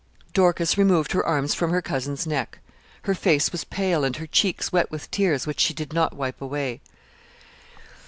[0.33, 2.57] Dorcas removed her arms from her cousin's neck;
[3.03, 6.41] her face was pale, and her cheeks wet with tears, which she did not wipe
[6.41, 6.81] away.